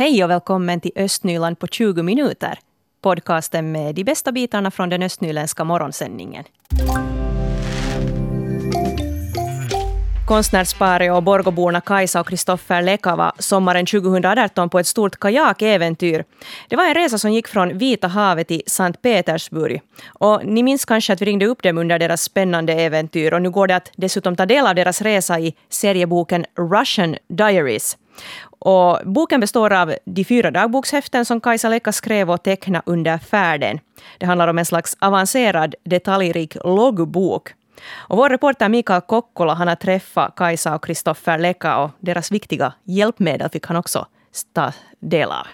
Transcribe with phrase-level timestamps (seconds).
[0.00, 2.58] Hej och välkommen till Östnyland på 20 minuter.
[3.02, 6.44] Podcasten med de bästa bitarna från den östnyländska morgonsändningen.
[10.26, 16.24] Konstnärsparet och Borgoborna Kajsa och Kristoffer Leka var sommaren 2018 på ett stort kajakäventyr.
[16.68, 19.82] Det var en resa som gick från Vita havet till Sankt Petersburg.
[20.08, 23.50] Och ni minns kanske att vi ringde upp dem under deras spännande äventyr och nu
[23.50, 27.96] går det att dessutom ta del av deras resa i serieboken Russian Diaries.
[28.42, 33.78] Och boken består av de fyra dagbokshäften som Kajsa Leka skrev och tecknade under färden.
[34.18, 37.48] Det handlar om en slags avancerad detaljrik loggbok.
[38.08, 42.72] Och vår reporter Mikael Kokkola han har träffat Kajsa och Kristoffer Leka och deras viktiga
[42.84, 44.06] hjälpmedel fick han också
[44.52, 45.46] ta del av.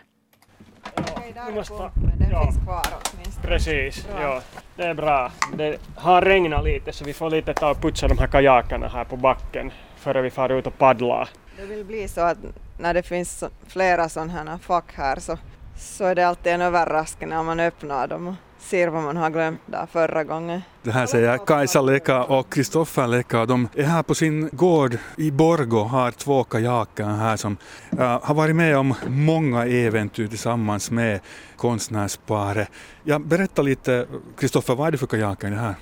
[3.42, 4.40] Precis, ja.
[4.76, 5.30] Det är bra.
[5.54, 9.04] Det har regnat lite så vi får lite ta och putsa de här kajakerna här
[9.04, 11.28] på backen före vi far ut och paddlar.
[11.56, 12.38] Det vill bli så att
[12.78, 15.38] när det finns flera sådana här fack här så,
[15.78, 19.30] så är det alltid en överraskning när man öppnar dem och ser vad man har
[19.30, 20.62] glömt där förra gången.
[20.82, 23.46] Det här säger Kajsa Leka och Kristoffer Leka.
[23.46, 27.56] De är här på sin gård i Borgo och har två kajaker här som
[27.92, 31.20] uh, har varit med om många äventyr tillsammans med
[31.56, 32.68] konstnärsparet.
[33.04, 34.06] Ja, berätta lite,
[34.38, 35.74] Kristoffer, vad är det för kajaker det här?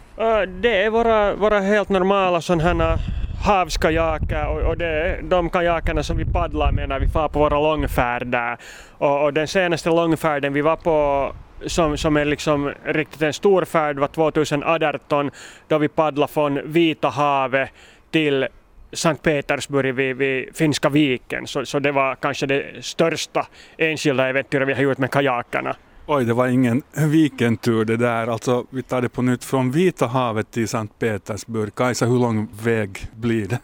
[0.42, 2.98] Uh, det är våra, våra helt normala sådana här
[3.44, 7.38] havskajaker och, och det är de kajakerna som vi paddlar med när vi far på
[7.38, 8.56] våra långfärder.
[8.98, 11.32] Och, och den senaste långfärden vi var på
[11.66, 15.30] som, som är liksom riktigt en stor färd var 2018
[15.68, 17.70] då vi paddlade från Vita havet
[18.10, 18.46] till
[18.92, 21.46] Sankt Petersburg vid, vid Finska viken.
[21.46, 23.46] Så, så det var kanske det största
[23.78, 25.76] enskilda äventyret vi har gjort med kajakerna.
[26.06, 28.26] Oj, det var ingen vikentur det där.
[28.26, 31.74] Alltså, vi tar det på nytt från Vita havet till Sankt Petersburg.
[31.74, 33.58] Kajsa, hur lång väg blir det?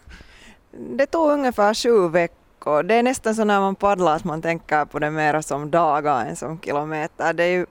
[0.97, 2.83] Det tog ungefär sju veckor.
[2.83, 6.25] Det är nästan så när man paddlar att man tänker på det mer som dagar
[6.25, 7.33] än som kilometer.
[7.33, 7.65] Det är ju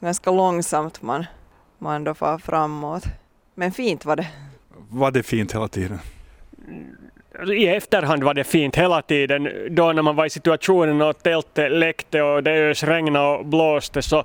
[0.00, 1.26] ganska långsamt man,
[1.78, 3.04] man då far framåt.
[3.54, 4.28] Men fint var det.
[4.88, 5.98] Var det fint hela tiden?
[7.38, 9.48] Alltså, i efterhand var det fint hela tiden.
[9.70, 14.24] Då när man var i situationen och tältet läckte och det ösregnade och blåste så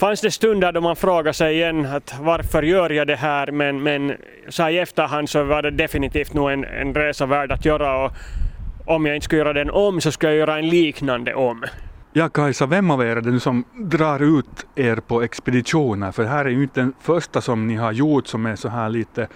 [0.00, 3.82] fanns det stunder då man frågade sig igen att varför gör jag det här men,
[3.82, 4.16] men
[4.48, 8.12] så i efterhand så var det definitivt nog en, en resa värd att göra och
[8.86, 11.64] om jag inte skulle göra den om så skulle jag göra en liknande om.
[12.12, 16.12] Ja Kajsa, vem av er är det nu som drar ut er på expeditioner?
[16.12, 18.68] För det här är ju inte den första som ni har gjort som är så
[18.68, 19.28] här lite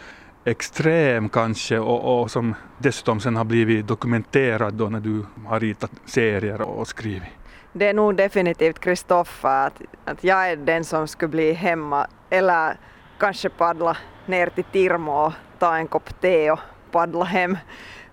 [0.46, 5.90] extrem kanske och, och som dessutom sen har blivit dokumenterad då när du har ritat
[6.04, 7.28] serier och skrivit?
[7.72, 12.76] Det är nog definitivt Kristoffer, att, att jag är den som skulle bli hemma eller
[13.18, 13.96] kanske paddla
[14.26, 17.58] ner till Tirmo och ta en kopp te och paddla hem.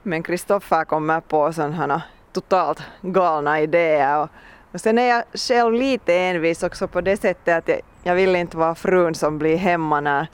[0.03, 2.01] Men Kristoffer kommer på sådana
[2.31, 4.19] totalt galna idéer.
[4.19, 4.29] Och,
[4.71, 8.35] och sen är jag själv lite envis också på det sättet att jag, jag vill
[8.35, 10.27] inte vara frun som blir hemma när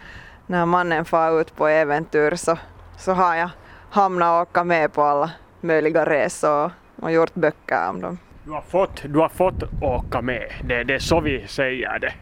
[0.49, 2.57] när mannen far ut på äventyr så,
[2.97, 3.49] så har jag
[3.89, 8.17] hamnat och åka med på alla möjliga resor och gjort böcker om dem.
[8.43, 12.13] Du har fått, du har fått åka med, det, det är så vi säger det.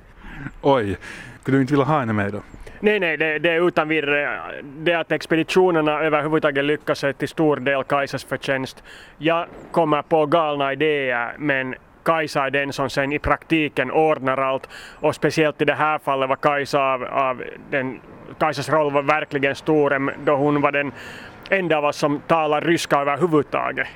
[0.61, 0.97] Oj,
[1.41, 2.39] skulle du inte vilja ha henne med då?
[2.79, 4.39] Nej, nej, det, det är utan vidare.
[4.63, 8.83] Det att expeditionerna överhuvudtaget lyckas är till stor del Kajsas förtjänst.
[9.17, 11.75] Jag kommer på galna idéer men
[12.07, 14.69] Kajsa är den som sen i praktiken ordnar allt
[15.00, 18.00] och speciellt i det här fallet var Kajsa av, av den
[18.40, 20.91] Kajsas roll var verkligen stor då hon var den
[21.50, 23.88] enda av oss som talar ryska överhuvudtaget.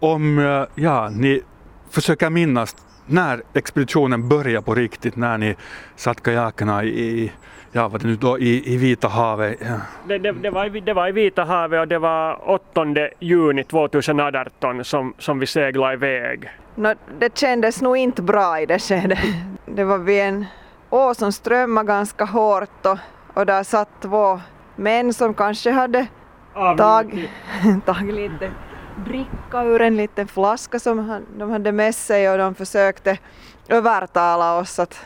[0.00, 1.42] Om eh, ja, ni
[1.90, 2.76] försöker minnas
[3.06, 5.56] när expeditionen började på riktigt, när ni
[5.96, 7.32] satt kajakerna i,
[7.72, 9.58] ja, vad det nu då, i, i Vita havet?
[9.60, 9.80] Ja.
[10.08, 12.86] Det, det, det, var, det var i Vita havet och det var 8
[13.20, 16.50] juni 2018 som, som vi seglade iväg.
[16.74, 19.18] No, det kändes nog inte bra i det skedet.
[19.66, 20.46] Det var vid en
[20.90, 22.98] å som strömmade ganska hårt och
[23.34, 24.40] och där satt två
[24.76, 26.06] män som kanske hade
[26.78, 27.30] tag,
[27.86, 28.50] tagit lite
[29.06, 33.18] dricka ur en liten flaska som de hade med sig och de försökte
[33.68, 35.04] övertala oss att,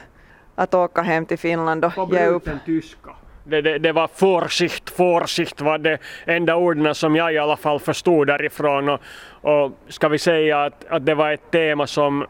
[0.55, 2.49] att åka hem till Finland och ge upp.
[2.67, 3.11] tyska.
[3.49, 7.81] Det, det, det, var Vorsicht, försikt var det enda orden som jag i alla fall
[7.81, 9.01] förstod därifrån och,
[9.41, 12.27] och ska vi säga att, att det var ett tema som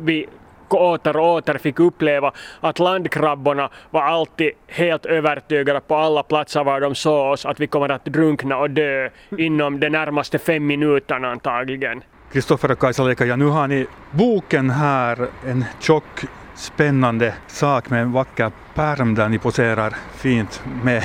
[0.00, 0.26] vi
[0.68, 6.80] åter och åter fick uppleva att landkrabborna var alltid helt övertygade på alla platser var
[6.80, 9.08] de såg oss att vi kommer att drunkna och dö
[9.38, 12.02] inom de närmaste fem minuterna antagligen.
[12.32, 18.02] Kristoffer och Kajsa Leka, ja nu har ni boken här, en tjock spännande sak med
[18.02, 21.02] en vacker pärm där ni poserar fint med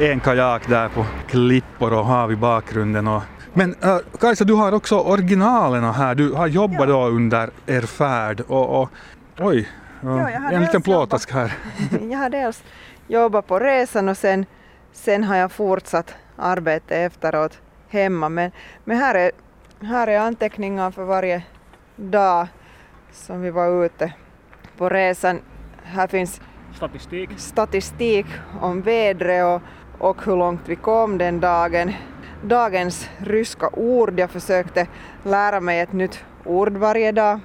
[0.00, 3.22] en kajak där på klippor och hav i bakgrunden och
[3.52, 6.14] Men uh, Kajsa, du har också originalerna här.
[6.14, 8.90] Du har jobbat då under er färd och, och
[9.38, 9.68] oj,
[10.04, 11.52] uh, Ja, en liten plåtask här.
[12.10, 12.62] Jag har dels
[13.06, 14.46] jobbat på resan och sen,
[14.92, 18.28] sen har jag fortsatt arbete efteråt hemma.
[18.28, 18.50] Men,
[18.84, 19.30] men här, är,
[19.80, 21.42] här är anteckningar för varje
[21.96, 22.46] dag
[23.12, 24.12] som vi var ute
[24.76, 25.40] på resan.
[25.84, 26.40] Här finns
[26.74, 27.30] Statistik.
[27.36, 28.26] statistik
[28.60, 29.62] om vädret och,
[30.08, 31.92] och hur långt vi kom den dagen.
[32.42, 34.86] Dagens ryska ord, jag försökte
[35.22, 37.40] lära mig ett nytt ord varje dag.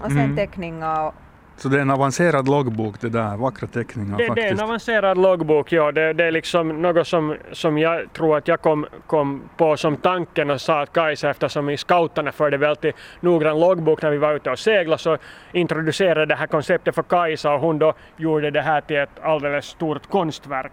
[0.00, 0.36] Och sen Mm.
[0.36, 1.14] teckningar och
[1.56, 4.52] Så det är en avancerad loggbok det där, vackra teckningar Det, det är faktiskt.
[4.52, 5.92] en avancerad loggbok, ja.
[5.92, 9.96] Det, det är liksom något som, som jag tror att jag kom, kom på som
[9.96, 14.34] tanken och sa att Kajsa eftersom i scouterna förde väldigt noggrann loggbok när vi var
[14.34, 15.16] ute och seglade så
[15.52, 19.66] introducerade det här konceptet för Kajsa och hon då gjorde det här till ett alldeles
[19.66, 20.72] stort konstverk.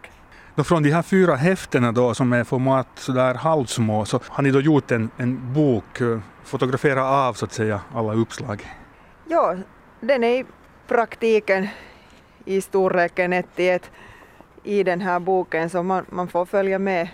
[0.56, 4.52] Då från de här fyra häftena då som är format sådär halvsmå så har ni
[4.52, 8.68] då gjort en, en bok, eh, fotografera av så att säga alla uppslag.
[9.28, 9.56] Ja,
[10.02, 10.46] den är
[10.90, 11.68] praktiken
[12.46, 13.92] i storleken 1 till 1
[14.64, 17.08] i den här boken så man, man får följa med.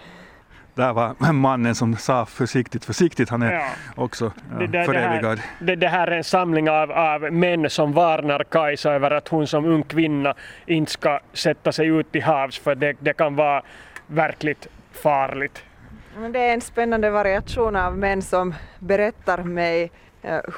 [0.73, 3.65] Där var mannen som sa försiktigt, försiktigt, han är Ja.
[3.95, 5.39] också Det, ja, det, det, förevigad.
[5.39, 9.27] här, det, det här är en samling av, av män som varnar Kajsa över att
[9.27, 10.33] hon som ung kvinna
[10.65, 13.61] inte ska sätta sig ut till havs för det, det kan vara
[14.07, 15.63] verkligt farligt.
[16.17, 19.91] Men Det är en spännande variation av män som berättar mig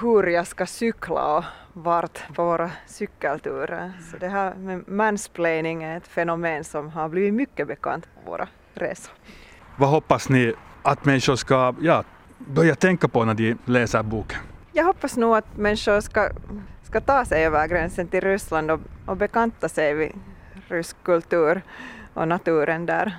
[0.01, 1.43] hur jag ska cykla och
[1.73, 3.91] vart på våra cykelturer.
[4.11, 8.47] Så det här med mansplaining är ett fenomen som har blivit mycket bekant på våra
[8.73, 9.13] resor.
[9.75, 10.53] Vad hoppas ni
[10.83, 12.03] att människor ska ja,
[12.37, 14.39] börja tänka på när de läser boken?
[14.71, 16.29] Jag hoppas nog att människor ska,
[16.83, 20.11] ska ta sig över gränsen till Ryssland och, och bekanta sig vid
[20.67, 21.61] rysk kultur
[22.13, 23.17] och naturen där.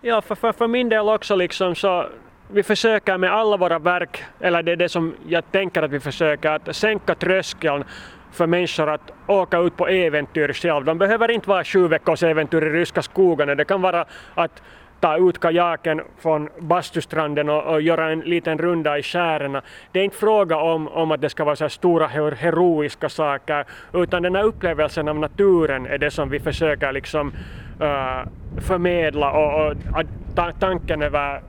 [0.00, 2.08] Ja, för, för, för min del också liksom så
[2.48, 6.00] vi försöker med alla våra verk, eller det är det som jag tänker att vi
[6.00, 7.84] försöker, att sänka tröskeln
[8.32, 10.84] för människor att åka ut på äventyr själv.
[10.84, 13.54] De behöver inte vara sju veckors äventyr i ryska skogarna.
[13.54, 14.04] Det kan vara
[14.34, 14.62] att
[15.00, 19.62] ta ut kajaken från bastustranden och, och göra en liten runda i skärerna.
[19.92, 23.64] Det är inte fråga om, om att det ska vara så här stora heroiska saker,
[23.92, 27.32] utan den här upplevelsen av naturen är det som vi försöker liksom
[27.80, 28.28] uh,
[28.60, 31.40] förmedla och, och att ta, tanken över,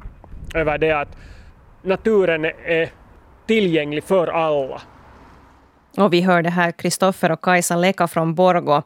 [0.54, 1.18] över det att
[1.82, 2.90] naturen är
[3.48, 4.82] tillgänglig för alla.
[5.98, 8.82] Och vi hörde här Kristoffer och Kajsa Leka från Borgo.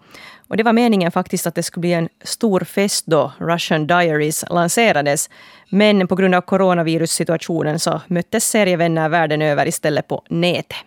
[0.48, 4.46] Och det var meningen faktiskt att det skulle bli en stor fest då Russian Diaries
[4.50, 5.30] lanserades.
[5.70, 10.78] Men på grund av coronavirussituationen så möttes serievänner världen över istället på nätet.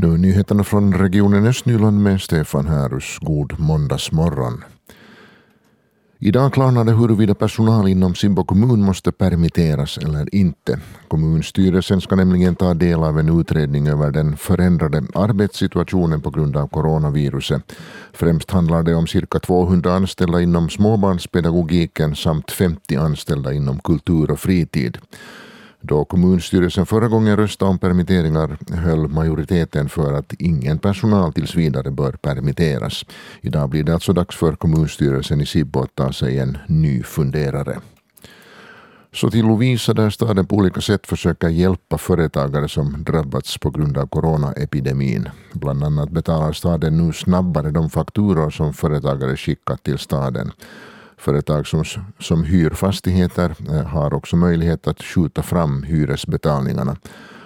[0.00, 3.18] Nu nyheterna från regionen Östnyland med Stefan Härus.
[3.20, 4.64] God måndagsmorgon.
[6.18, 10.80] Idag klarnade huruvida personal inom Sibbo kommun måste permitteras eller inte.
[11.08, 16.66] Kommunstyrelsen ska nämligen ta del av en utredning över den förändrade arbetssituationen på grund av
[16.68, 17.72] coronaviruset.
[18.12, 24.40] Främst handlar det om cirka 200 anställda inom småbarnspedagogiken samt 50 anställda inom kultur och
[24.40, 24.98] fritid.
[25.80, 31.90] Då kommunstyrelsen förra gången röstade om permitteringar höll majoriteten för att ingen personal tills vidare
[31.90, 33.04] bör permitteras.
[33.40, 37.78] Idag blir det alltså dags för kommunstyrelsen i Sibbo att ta sig en ny funderare.
[39.12, 43.98] Så till Lovisa där staden på olika sätt försöker hjälpa företagare som drabbats på grund
[43.98, 45.28] av coronaepidemin.
[45.52, 50.52] Bland annat betalar staden nu snabbare de fakturor som företagare skickat till staden.
[51.18, 51.84] Företag som,
[52.18, 56.96] som hyr fastigheter eh, har också möjlighet att skjuta fram hyresbetalningarna.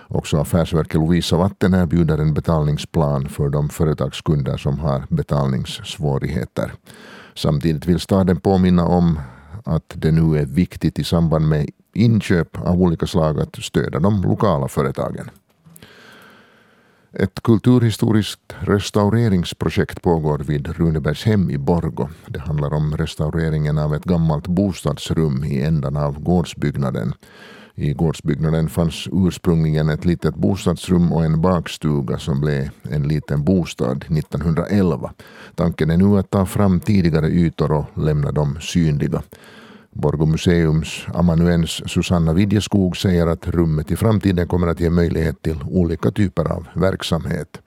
[0.09, 6.73] Också Affärsverket Lovisa Vatten erbjuder en betalningsplan för de företagskunder som har betalningssvårigheter.
[7.35, 9.21] Samtidigt vill staden påminna om
[9.65, 14.23] att det nu är viktigt i samband med inköp av olika slag att stödja de
[14.23, 15.31] lokala företagen.
[17.15, 22.09] Ett kulturhistoriskt restaureringsprojekt pågår vid Runebergshem i Borgo.
[22.27, 27.15] Det handlar om restaureringen av ett gammalt bostadsrum i ändan av gårdsbyggnaden.
[27.75, 34.05] I gårdsbyggnaden fanns ursprungligen ett litet bostadsrum och en bakstuga som blev en liten bostad
[34.19, 35.13] 1911.
[35.55, 39.23] Tanken är nu att ta fram tidigare ytor och lämna dem synliga.
[39.93, 45.63] Borgå museums amanuens Susanna Vidjeskog säger att rummet i framtiden kommer att ge möjlighet till
[45.71, 47.61] olika typer av verksamhet.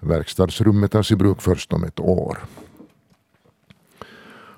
[0.00, 2.38] Verkstadsrummet tas i bruk först om ett år.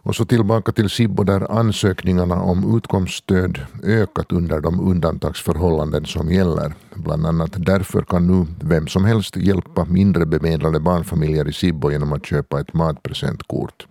[0.06, 6.74] Och så tillbaka till Sibbo där ansökningarna om utkomststöd ökat under de undantagsförhållanden som gäller.
[6.94, 12.12] Bland annat därför kan nu vem som helst hjälpa mindre bemedlade barnfamiljer i Sibbo genom
[12.12, 13.86] att köpa ett matpresentkort.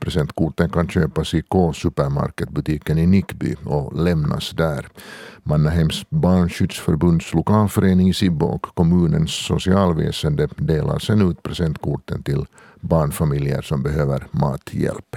[0.00, 4.86] Presentkorten kan köpas i K-supermarketbutiken i Nickby och lämnas där.
[5.42, 12.46] Mannahems barnskyddsförbunds lokalförening i Sibbo och kommunens socialväsende delar sedan ut presentkorten till
[12.80, 15.16] barnfamiljer som behöver mathjälp.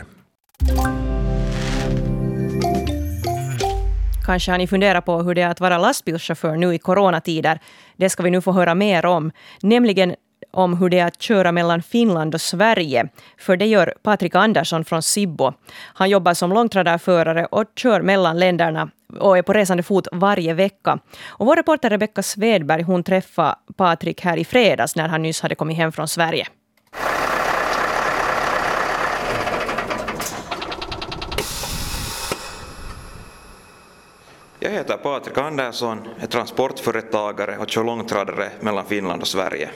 [4.26, 7.60] Kanske har ni funderat på hur det är att vara lastbilschaufför nu i coronatider.
[7.98, 9.32] Det ska vi nu få höra mer om.
[9.62, 10.16] Nämligen
[10.52, 13.10] om hur det är att köra mellan Finland och Sverige.
[13.38, 15.54] För det gör Patrik Andersson från Sibbo.
[15.94, 18.90] Han jobbar som långtradarförare och kör mellan länderna
[19.20, 21.00] och är på resande fot varje vecka.
[21.28, 25.56] Och vår reporter Rebecka Svedberg hon träffade Patrik här i fredags när han nyss hade
[25.56, 26.48] kommit hem från Sverige.
[34.62, 39.70] Jag heter Patrik Andersson, är transportföretagare och kör långtradare mellan Finland och Sverige.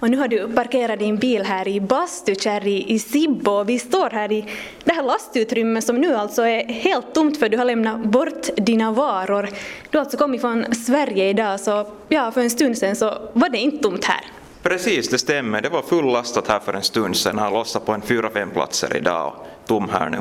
[0.00, 3.64] Och nu har du parkerat din bil här i Bastukärr i, i Sibbo.
[3.64, 4.44] Vi står här i
[4.84, 8.92] det här lastutrymmet som nu alltså är helt tomt för du har lämnat bort dina
[8.92, 9.48] varor.
[9.90, 13.48] Du har alltså kommit från Sverige idag så ja, för en stund sedan så var
[13.48, 14.24] det inte tomt här.
[14.62, 15.60] Precis, det stämmer.
[15.60, 17.36] Det var fullastat här för en stund sedan.
[17.36, 20.18] Jag har lossat på en fyra, fem platser idag och tom här nu.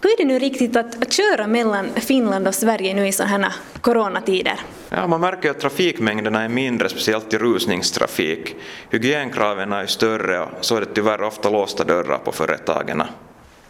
[0.00, 3.48] Hur är det nu riktigt att, att köra mellan Finland och Sverige nu i sådana
[3.48, 4.60] här coronatider?
[4.90, 8.56] Ja, man märker att trafikmängderna är mindre, speciellt i rusningstrafik.
[8.90, 13.02] Hygienkraven är större och så är det tyvärr ofta låsta dörrar på företagen.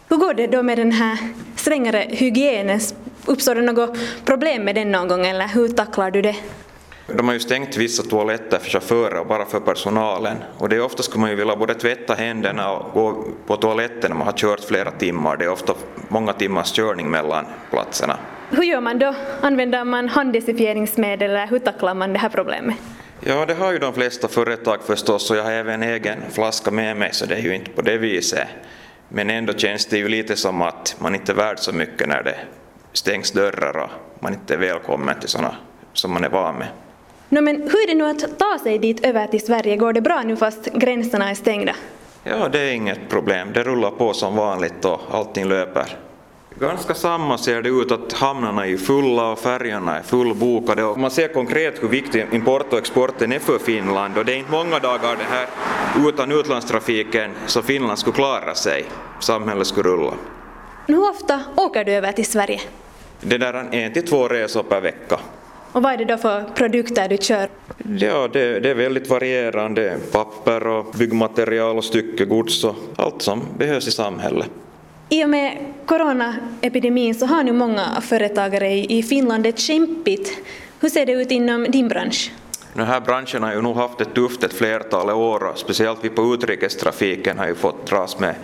[0.08, 1.18] Hur går det då med den här
[1.56, 2.80] strängare hygienen?
[3.26, 6.36] Uppstår det något problem med den någon gång eller hur tacklar du det?
[7.16, 10.36] De har ju stängt vissa toaletter för chaufförer och bara för personalen.
[10.58, 14.10] Och det är ofta skulle man ju vilja både tvätta händerna och gå på toaletten
[14.10, 15.36] när man har kört flera timmar.
[15.36, 15.74] Det är ofta
[16.08, 18.18] många timmars körning mellan platserna.
[18.50, 19.14] Hur gör man då?
[19.40, 22.76] Använder man handdesinfieringsmedel eller hur tacklar man det här problemet?
[23.20, 26.96] Ja, det har ju de flesta företag förstås och jag har även egen flaska med
[26.96, 28.48] mig så det är ju inte på det viset.
[29.08, 32.22] Men ändå känns det ju lite som att man inte är värd så mycket när
[32.22, 32.38] det
[32.92, 33.90] stängs dörrar och
[34.22, 35.54] man inte är välkommen till sådana
[35.92, 36.68] som man är van med.
[37.30, 39.76] No, men hur är det nu att ta sig dit över till Sverige?
[39.76, 41.74] Går det bra nu fast gränserna är stängda?
[42.24, 43.48] Ja, det är inget problem.
[43.54, 45.96] Det rullar på som vanligt och allting löper.
[46.60, 50.84] Ganska samma ser det ut att hamnarna är fulla och färjorna är fullbokade.
[50.84, 54.36] Och man ser konkret hur viktig import och exporten är för Finland och det är
[54.36, 55.46] inte många dagar det här
[56.08, 58.84] utan utlandstrafiken så Finland skulle klara sig.
[59.20, 60.14] Samhället skulle rulla.
[60.86, 62.60] Hur ofta åker du över till Sverige?
[63.20, 65.18] Det där är en till två resor per vecka.
[65.72, 67.48] Och vad är det då för produkter du kör?
[67.98, 69.96] Ja, det, det är väldigt varierande.
[70.12, 74.50] Papper och byggmaterial och styckegods och allt som behövs i samhället.
[75.08, 80.38] I och med coronaepidemin så har nu många företagare i Finland det kämpigt.
[80.80, 82.32] Hur ser det ut inom din bransch?
[82.74, 86.34] Den här branschen har ju nog haft det tufft ett flertal år speciellt vi på
[86.34, 88.34] utrikestrafiken har ju fått dras med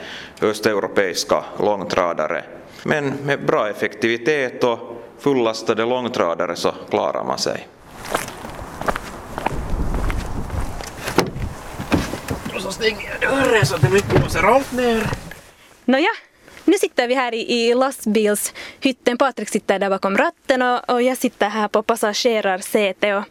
[0.42, 2.44] östeuropeiska långtradare.
[2.82, 4.93] Men med bra effektivitet och
[5.24, 7.68] fullastade långtradare så klarar man sig.
[12.54, 15.02] Och så stänger jag dörren så att den inte blåser rakt ner.
[15.84, 16.08] Nåja,
[16.64, 19.18] nu sitter vi här i, i lastbilshytten.
[19.18, 23.16] Patrik sitter där bakom ratten och, och jag sitter här på passagerarsätet.
[23.16, 23.24] Och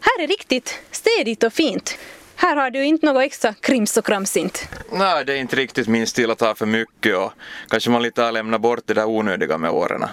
[0.00, 1.98] här är riktigt städigt och fint.
[2.36, 4.68] Här har du inte något extra krims och kramsint.
[4.92, 7.32] Nej, det är inte riktigt min stil att ha för mycket och
[7.68, 10.04] kanske man lite har lämnat bort det där onödiga med åren.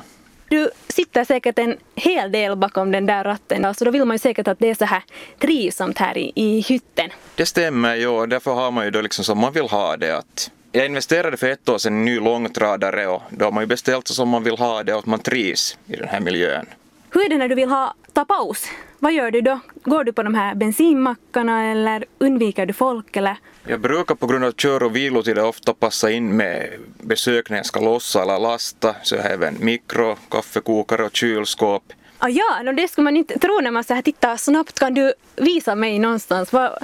[0.49, 4.19] Du sitter säkert en hel del bakom den där ratten, så då vill man ju
[4.19, 5.03] säkert att det är så här
[5.39, 7.09] trivsamt här i, i hytten.
[7.35, 8.25] Det stämmer, ja.
[8.25, 10.17] Därför har man ju då liksom som man vill ha det.
[10.17, 13.63] Att jag investerade för ett år sedan i en ny långtradare och då har man
[13.63, 16.19] ju beställt så som man vill ha det och att man trivs i den här
[16.19, 16.65] miljön.
[17.11, 18.65] Hur är det när du vill ha, ta paus?
[18.99, 19.59] Vad gör du då?
[19.83, 23.35] Går du på de här bensinmackarna eller undviker du folk eller?
[23.67, 26.69] Jag brukar på grund av kör och vilotider ofta passa in med
[27.01, 28.95] besök när jag ska lossa eller lasta.
[29.03, 31.83] Så jag har även mikro, kaffekokare och kylskåp.
[32.17, 34.79] Ah, ja, no, det skulle man inte tro när man så här tittar snabbt.
[34.79, 36.53] Kan du visa mig någonstans?
[36.53, 36.79] Va,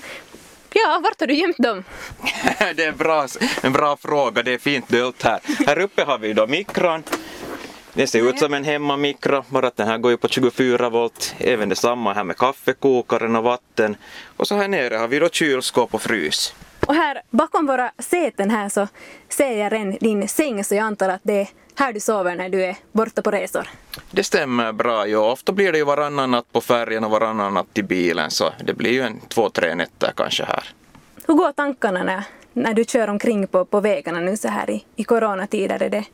[0.78, 1.84] Ja, vart har du gömt dem?
[2.76, 3.28] det är bra,
[3.64, 5.40] en bra fråga, det är fint dolt här.
[5.68, 7.04] Här uppe har vi då mikron.
[7.98, 11.36] Det ser ut som en hemmamikro, bara att den här går ju på 24 volt.
[11.38, 13.96] Även detsamma här med kaffekokaren och vatten.
[14.38, 16.54] Och så här nere har vi då kylskåp och frys.
[16.88, 18.88] Och här bakom våra säten här så
[19.30, 22.50] ser jag redan din säng så jag antar att det är här du sover när
[22.50, 23.70] du är borta på resor.
[24.12, 25.32] Det stämmer bra, ja.
[25.32, 28.74] Ofta blir det ju varannan natt på färjan och varannan natt i bilen så det
[28.74, 30.64] blir ju en två, tre nätter kanske här.
[31.28, 32.24] Hur går tankarna när,
[32.56, 35.84] när du kör omkring på, på vägarna nu så här i, i coronatider?
[35.84, 36.06] Är, det,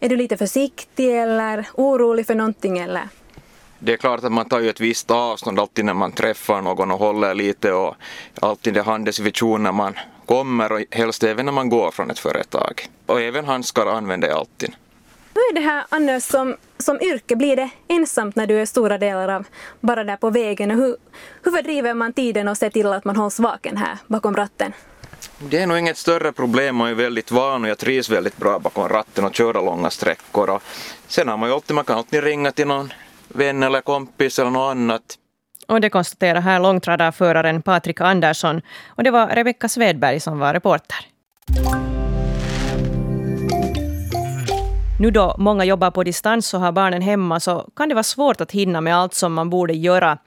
[0.00, 3.08] är du lite försiktig eller orolig för någonting eller?
[3.78, 6.90] Det är klart att man tar ju ett visst avstånd alltid när man träffar någon
[6.90, 7.94] och håller lite och
[8.40, 9.94] alltid det handdesinfektion när man
[10.26, 12.88] kommer och helst även när man går från ett företag.
[13.06, 14.74] Och även handskar använder jag alltid.
[15.34, 17.36] Hur är det här Anders som, som yrke?
[17.36, 19.44] Blir det ensamt när du är stora delar av
[19.80, 20.70] bara där på vägen?
[20.70, 20.96] Och hur,
[21.42, 24.72] hur fördriver man tiden och ser till att man hålls vaken här bakom ratten?
[25.38, 28.58] Det är nog inget större problem, man är väldigt van och jag trivs väldigt bra
[28.58, 30.50] bakom ratten och köra långa sträckor.
[30.50, 30.62] Och
[31.06, 32.92] sen har man ju alltid, man kan alltid ringa till någon
[33.28, 35.02] vän eller kompis eller något annat.
[35.68, 38.60] Och det konstaterar här långtradarföraren Patrik Andersson.
[38.88, 40.96] Och det var Rebecka Svedberg som var reporter.
[45.00, 48.40] Nu då många jobbar på distans och har barnen hemma så kan det vara svårt
[48.40, 50.18] att hinna med allt som man borde göra.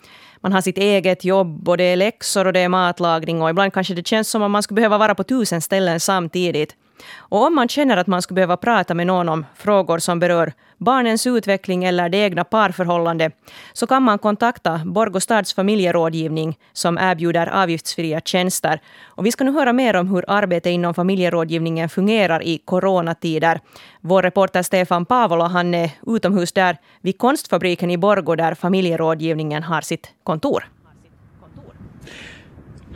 [0.48, 3.74] Man har sitt eget jobb och det är läxor och det är matlagning och ibland
[3.74, 6.76] kanske det känns som om man skulle behöva vara på tusen ställen samtidigt.
[7.18, 10.54] Och om man känner att man skulle behöva prata med någon om frågor som berör
[10.78, 13.34] barnens utveckling eller det egna parförhållandet
[13.74, 18.82] så kan man kontakta Borgå stads familjerådgivning som erbjuder avgiftsfria tjänster.
[19.06, 23.60] Och vi ska nu höra mer om hur arbetet inom familjerådgivningen fungerar i coronatider.
[24.02, 29.82] Vår reporter Stefan Pavola han är utomhus där vid Konstfabriken i Borgå där familjerådgivningen har
[29.82, 30.64] sitt kontor.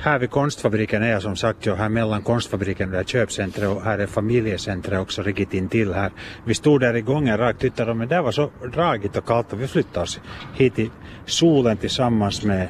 [0.03, 3.99] Här vid konstfabriken är jag som sagt ju här mellan konstfabriken och köpcentret och här
[3.99, 6.11] är familjecentret också riktigt intill här.
[6.45, 9.61] Vi stod där i gången rakt tittade men det var så dragigt och kallt och
[9.61, 10.19] vi flyttade oss
[10.55, 10.91] hit i
[11.25, 12.67] solen tillsammans med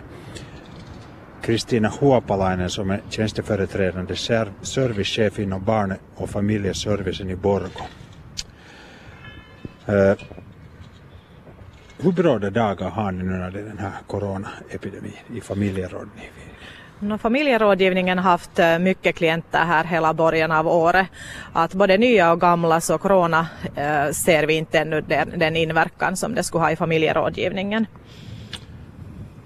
[1.41, 4.15] Kristina Huopalainen som är tjänsteföreträdande
[4.61, 7.85] servicechef inom barn och familjeservicen i Borgo.
[9.89, 10.17] Uh, eh,
[11.97, 16.50] hur bråda dagar har ni nu när det är den här coronaepidemin i familjerådgivning?
[17.22, 21.08] Familjerådgivningen har haft eh, mycket klienter här hela början av året.
[21.53, 26.17] Att både nya och gamla så corona eh, ser vi inte ännu den, den inverkan
[26.17, 27.86] som det skulle ha i familjerådgivningen.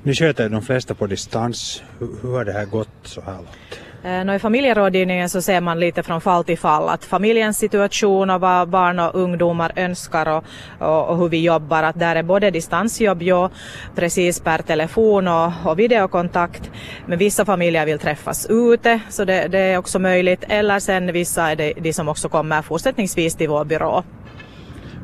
[0.04, 1.84] Ni sköter de flesta på distans.
[2.00, 3.85] Hur, hur har det här gått så här långt?
[4.06, 8.42] Eh, I familjerådgivningen så ser man lite från fall till fall att familjens situation och
[8.42, 10.44] vad barn och ungdomar önskar och,
[10.80, 11.84] och, och hur vi jobbar.
[11.84, 13.50] Att där är både distansjobb, ja,
[13.96, 16.72] precis per telefon och, och videokontakt.
[17.06, 20.44] Men vissa familjer vill träffas ute så det, det är också möjligt.
[20.50, 24.04] Eller sen vissa är det de som också kommer fortsättningsvis till vår byrå.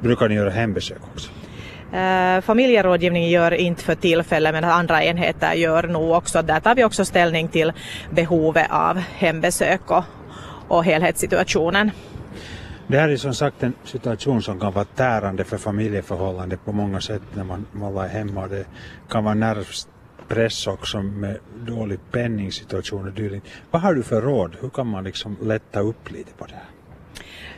[0.02, 1.30] Brukar ni göra hembesök också?
[1.93, 6.41] Eh, familjerådgivningen gör inte för tillfället men andra enheter gör nog också.
[6.41, 7.73] Där tar vi också ställning till
[8.12, 10.04] behovet av hembesök och,
[10.67, 11.91] och helhetssituationen.
[12.88, 17.01] Det här är som sagt en situation som kan vara tärande för familjeförhållandet på många
[17.01, 18.47] sätt när man, man är hemma.
[18.47, 18.65] Det
[19.10, 23.47] kan vara nervpress också med dålig penningsituation och dylikt.
[23.71, 24.56] Vad har du för råd?
[24.62, 26.81] Hur kan man liksom lätta upp lite på det här?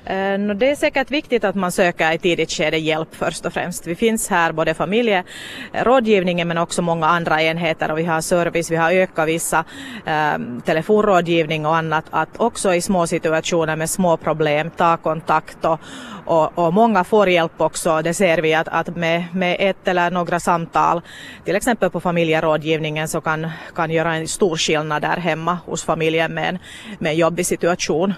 [0.06, 3.88] Eh, det är säkert viktigt att man söker i tidigt skede hjälp först och främst.
[3.88, 8.76] Vi finns här både familjerådgivningen men också många andra enheter och vi har service, vi
[8.76, 9.64] har ökat vissa
[10.06, 12.06] eh, telefonrådgivning och annat.
[12.10, 15.80] Att också i små situationer med små problem ta kontakt och,
[16.26, 18.02] och, och många får hjälp också.
[18.02, 21.02] Det ser vi att, att med, med ett eller några samtal,
[21.46, 26.34] till exempel på familjerådgivningen, så kan, kan göra en stor skillnad där hemma hos familjen
[26.34, 26.60] med en,
[27.00, 28.14] med en jobbig situation.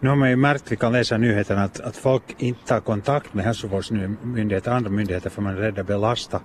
[0.00, 2.80] Nu har man ju märkt, vi kan läsa i nyheterna, att, att folk inte tar
[2.80, 6.40] kontakt med hälsovårdsmyndigheter och andra myndigheter för man är rädd att belasta.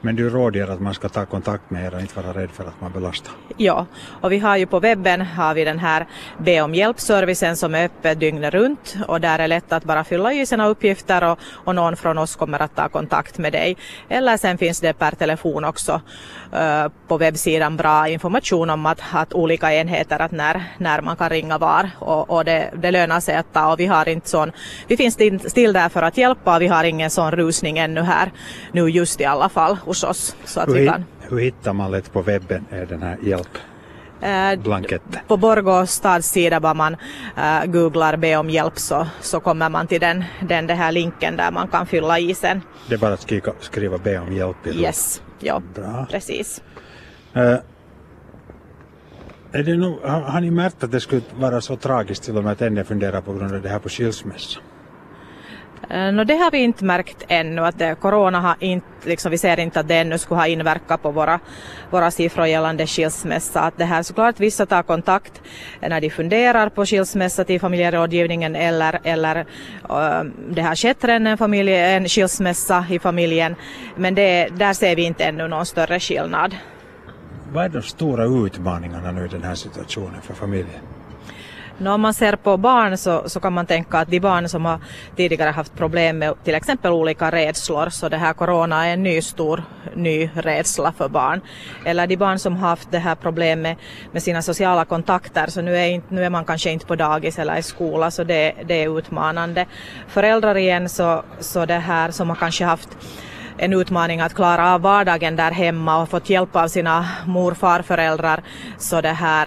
[0.00, 2.64] Men du råder att man ska ta kontakt med er och inte vara rädd för
[2.64, 3.32] att man belastar.
[3.56, 3.86] Ja,
[4.20, 6.06] och vi har ju på webben har vi den här
[6.38, 8.96] be om hjälp-servicen som är öppen dygnet runt.
[9.08, 12.36] Och där är lätt att bara fylla i sina uppgifter och, och någon från oss
[12.36, 13.76] kommer att ta kontakt med dig.
[14.08, 16.00] Eller sen finns det per telefon också
[16.54, 21.28] uh, på webbsidan bra information om att, att olika enheter, att när, när man kan
[21.30, 21.90] ringa var.
[21.98, 23.72] Och, och det, det lönar sig att ta.
[23.72, 24.52] Och vi har inte sån,
[24.86, 25.14] vi finns
[25.48, 28.32] still där för att hjälpa och vi har ingen sån rusning ännu här.
[28.72, 30.36] Nu just i alla fall hos oss.
[30.44, 31.04] Så att hur, vi kan...
[31.20, 33.58] hur hittar man lätt på webben är den här hjälp?
[34.62, 35.20] Blanketten.
[35.28, 36.96] På Borgå stads sida bara man
[37.38, 41.36] uh, googlar be om hjälp så, så kommer man till den, den det här länken
[41.36, 42.60] där man kan fylla i sen.
[42.88, 44.66] Det är bara att skriva, skriva be om hjälp?
[44.66, 46.06] I yes, ja, Bra.
[46.10, 46.62] precis.
[47.36, 47.56] Uh,
[49.52, 52.44] är det nog, har, har ni märkt att det skulle vara så tragiskt till och
[52.44, 54.60] med att ännu fundera på grund av det här på skilsmässa?
[55.90, 59.38] Eh, no, det har vi inte märkt ännu, att det, corona har inte, liksom, vi
[59.38, 61.40] ser inte att det ännu skulle ha inverkat på våra,
[61.90, 63.60] våra siffror gällande skilsmässa.
[63.60, 65.42] Att det här såklart vissa tar kontakt
[65.80, 69.46] eh, när de funderar på skilsmässa till familjerådgivningen eller, eller
[69.88, 73.54] um, det har skett en, familj, en skilsmässa i familjen.
[73.96, 76.56] Men det, där ser vi inte ännu någon större skillnad.
[77.52, 80.80] Vad är de stora utmaningarna nu i den här situationen för familjen?
[81.80, 84.64] No, om man ser på barn så, så kan man tänka att de barn som
[84.64, 84.80] har
[85.16, 89.22] tidigare haft problem med till exempel olika rädslor, så det här corona är en ny
[89.22, 89.64] stor
[89.94, 91.40] ny rädsla för barn.
[91.84, 93.78] Eller de barn som har haft det här problemet
[94.12, 97.38] med sina sociala kontakter, så nu är, inte, nu är man kanske inte på dagis
[97.38, 99.66] eller i skola, så det, det är utmanande.
[100.08, 102.88] Föräldrar igen så, så det här som har kanske haft
[103.58, 108.42] en utmaning att klara av vardagen där hemma och fått hjälp av sina mor farföräldrar
[108.78, 109.46] så det här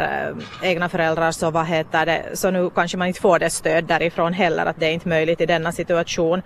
[0.62, 3.84] eh, egna föräldrar så vad heter det så nu kanske man inte får det stöd
[3.86, 6.42] därifrån heller att det är inte möjligt i denna situation.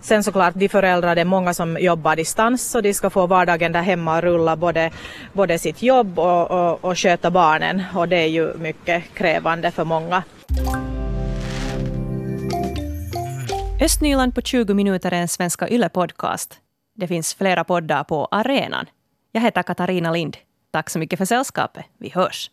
[0.00, 3.72] Sen såklart de föräldrar, det är många som jobbar distans så de ska få vardagen
[3.72, 4.90] där hemma att rulla både,
[5.32, 9.84] både sitt jobb och, och, och sköta barnen och det är ju mycket krävande för
[9.84, 10.22] många.
[13.80, 16.63] Östnyland på 20 minuter är en Svenska Yle-podcast.
[16.94, 18.86] Det finns flera poddar på arenan.
[19.32, 20.36] Jag heter Katarina Lind.
[20.70, 21.84] Tack så mycket för sällskapet.
[21.98, 22.50] Vi hörs.